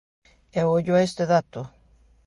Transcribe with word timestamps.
E 0.57 0.59
ollo 0.75 0.93
a 0.95 1.03
este 1.07 1.23
dato. 1.33 1.61